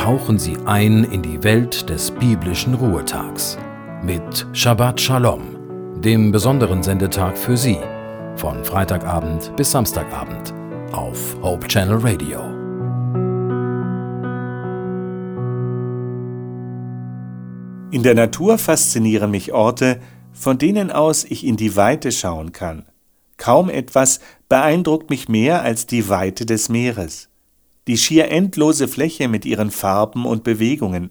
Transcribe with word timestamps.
tauchen 0.00 0.38
Sie 0.38 0.56
ein 0.64 1.04
in 1.04 1.20
die 1.20 1.44
Welt 1.44 1.90
des 1.90 2.10
biblischen 2.10 2.72
Ruhetags 2.72 3.58
mit 4.02 4.46
Shabbat 4.54 4.98
Shalom, 4.98 5.42
dem 6.00 6.32
besonderen 6.32 6.82
Sendetag 6.82 7.36
für 7.36 7.54
Sie, 7.54 7.76
von 8.34 8.64
Freitagabend 8.64 9.54
bis 9.56 9.72
Samstagabend 9.72 10.54
auf 10.92 11.36
Hope 11.42 11.68
Channel 11.68 11.98
Radio. 11.98 12.40
In 17.90 18.02
der 18.02 18.14
Natur 18.14 18.56
faszinieren 18.56 19.30
mich 19.30 19.52
Orte, 19.52 20.00
von 20.32 20.56
denen 20.56 20.90
aus 20.90 21.24
ich 21.24 21.44
in 21.44 21.58
die 21.58 21.76
Weite 21.76 22.10
schauen 22.10 22.52
kann. 22.52 22.86
Kaum 23.36 23.68
etwas 23.68 24.20
beeindruckt 24.48 25.10
mich 25.10 25.28
mehr 25.28 25.60
als 25.60 25.84
die 25.84 26.08
Weite 26.08 26.46
des 26.46 26.70
Meeres 26.70 27.29
die 27.86 27.96
schier 27.96 28.30
endlose 28.30 28.88
Fläche 28.88 29.28
mit 29.28 29.44
ihren 29.44 29.70
Farben 29.70 30.26
und 30.26 30.44
Bewegungen, 30.44 31.10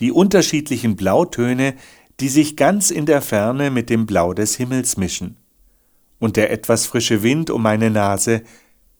die 0.00 0.12
unterschiedlichen 0.12 0.96
Blautöne, 0.96 1.74
die 2.20 2.28
sich 2.28 2.56
ganz 2.56 2.90
in 2.90 3.06
der 3.06 3.22
Ferne 3.22 3.70
mit 3.70 3.90
dem 3.90 4.06
Blau 4.06 4.34
des 4.34 4.56
Himmels 4.56 4.96
mischen. 4.96 5.36
Und 6.18 6.36
der 6.36 6.50
etwas 6.50 6.86
frische 6.86 7.22
Wind 7.22 7.50
um 7.50 7.62
meine 7.62 7.90
Nase 7.90 8.42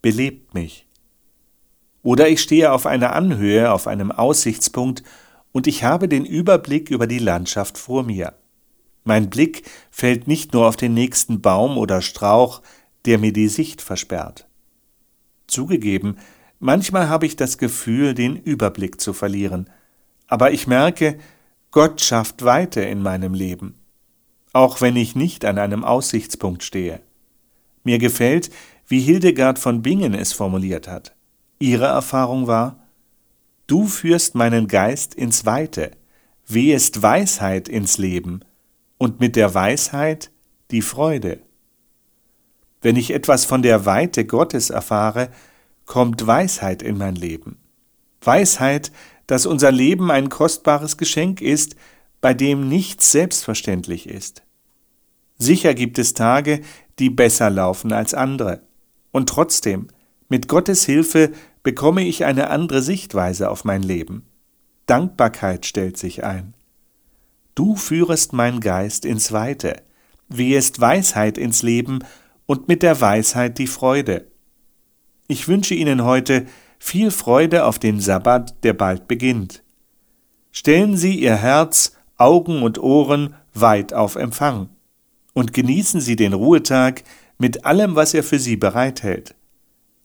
belebt 0.02 0.55
mich. 0.55 0.86
Oder 2.02 2.28
ich 2.28 2.41
stehe 2.41 2.72
auf 2.72 2.86
einer 2.86 3.12
Anhöhe, 3.14 3.72
auf 3.72 3.86
einem 3.86 4.12
Aussichtspunkt, 4.12 5.02
und 5.50 5.66
ich 5.66 5.83
habe 5.83 6.08
den 6.08 6.24
Überblick 6.24 6.91
über 6.91 7.06
die 7.06 7.19
Landschaft 7.19 7.78
vor 7.78 8.05
mir. 8.05 8.34
Mein 9.05 9.30
Blick 9.30 9.62
fällt 9.91 10.28
nicht 10.28 10.52
nur 10.52 10.69
auf 10.69 10.77
den 10.77 10.95
nächsten 10.95 11.41
Baum 11.41 11.78
oder 11.78 12.02
Strauch, 12.02 12.62
der 13.06 13.19
mir 13.19 13.33
die 13.33 13.48
Sicht 13.48 13.80
versperrt. 13.80 14.47
Zugegeben, 15.47 16.19
Manchmal 16.60 17.08
habe 17.08 17.27
ich 17.27 17.36
das 17.36 17.58
Gefühl, 17.58 18.14
den 18.14 18.36
Überblick 18.36 19.00
zu 19.00 19.12
verlieren, 19.12 19.70
aber 20.27 20.52
ich 20.52 20.66
merke, 20.66 21.19
Gott 21.70 22.00
schafft 22.00 22.44
Weite 22.44 22.80
in 22.80 23.02
meinem 23.02 23.34
Leben, 23.34 23.74
auch 24.52 24.80
wenn 24.80 24.96
ich 24.96 25.14
nicht 25.14 25.44
an 25.44 25.58
einem 25.58 25.84
Aussichtspunkt 25.84 26.62
stehe. 26.62 27.00
Mir 27.84 27.98
gefällt, 27.98 28.50
wie 28.86 29.00
Hildegard 29.00 29.58
von 29.58 29.83
Bingen 29.83 30.14
es 30.14 30.33
formuliert 30.33 30.88
hat. 30.88 31.14
Ihre 31.58 31.86
Erfahrung 31.86 32.46
war, 32.46 32.88
Du 33.68 33.86
führst 33.86 34.34
meinen 34.34 34.66
Geist 34.66 35.14
ins 35.14 35.44
Weite, 35.44 35.90
wehest 36.46 37.02
Weisheit 37.02 37.68
ins 37.68 37.98
Leben 37.98 38.40
und 38.96 39.20
mit 39.20 39.36
der 39.36 39.52
Weisheit 39.52 40.30
die 40.70 40.80
Freude. 40.80 41.40
Wenn 42.80 42.96
ich 42.96 43.11
etwas 43.11 43.44
von 43.44 43.61
der 43.61 43.84
Weite 43.84 44.24
Gottes 44.24 44.70
erfahre, 44.70 45.28
kommt 45.89 46.25
Weisheit 46.25 46.83
in 46.83 46.97
mein 46.97 47.17
Leben. 47.17 47.56
Weisheit, 48.20 48.92
dass 49.27 49.47
unser 49.47 49.72
Leben 49.72 50.12
ein 50.12 50.28
kostbares 50.28 50.97
Geschenk 50.97 51.41
ist, 51.41 51.75
bei 52.20 52.34
dem 52.34 52.69
nichts 52.69 53.11
selbstverständlich 53.11 54.08
ist. 54.08 54.42
Sicher 55.39 55.75
gibt 55.75 55.98
es 55.98 56.14
Tage, 56.14 56.61
die 56.98 57.11
besser 57.11 57.50
laufen 57.50 57.92
als 57.92 58.14
andere. 58.14 58.62
Und 59.12 59.28
trotzdem, 59.28 59.89
mit 60.28 60.47
Gottes 60.47 60.84
Hilfe 60.84 61.33
bekomme 61.62 62.05
ich 62.05 62.25
eine 62.25 62.50
andere 62.50 62.83
Sichtweise 62.83 63.50
auf 63.50 63.64
mein 63.64 63.83
Leben. 63.83 64.27
Dankbarkeit 64.86 65.64
stellt 65.64 65.97
sich 65.97 66.23
ein. 66.23 66.55
Du 67.55 67.77
führest 67.77 68.33
mein 68.33 68.61
Geist 68.61 69.05
ins 69.05 69.33
Weite, 69.33 69.83
wehest 70.28 70.80
Weisheit 70.80 71.39
ins 71.39 71.62
Leben 71.62 72.00
und 72.47 72.69
mit 72.69 72.83
der 72.83 73.00
Weisheit 73.00 73.58
die 73.58 73.67
Freude. 73.67 74.27
Ich 75.30 75.46
wünsche 75.46 75.74
Ihnen 75.74 76.04
heute 76.04 76.46
viel 76.78 77.10
Freude 77.10 77.66
auf 77.66 77.78
den 77.78 78.00
Sabbat, 78.00 78.64
der 78.64 78.72
bald 78.72 79.08
beginnt. 79.08 79.62
Stellen 80.50 80.96
Sie 80.96 81.20
Ihr 81.20 81.36
Herz, 81.36 81.92
Augen 82.16 82.62
und 82.62 82.78
Ohren 82.78 83.34
weit 83.52 83.92
auf 83.92 84.17
Empfang 84.17 84.70
und 85.34 85.52
genießen 85.52 86.00
Sie 86.00 86.17
den 86.17 86.33
Ruhetag 86.33 87.05
mit 87.36 87.67
allem, 87.67 87.94
was 87.94 88.14
er 88.14 88.24
für 88.24 88.38
Sie 88.38 88.56
bereithält. 88.56 89.34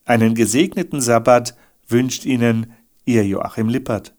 Einen 0.04 0.36
gesegneten 0.36 1.00
Sabbat 1.00 1.56
wünscht 1.88 2.26
Ihnen 2.26 2.74
Ihr 3.06 3.26
Joachim 3.26 3.70
Lippert. 3.70 4.14